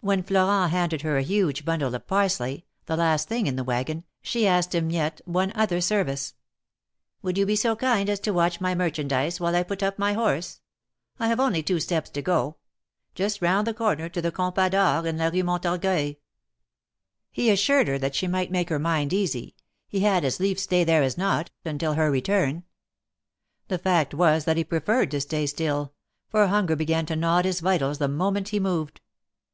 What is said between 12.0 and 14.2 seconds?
to go— just round the corner